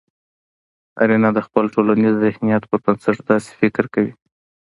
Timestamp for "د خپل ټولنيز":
1.33-2.13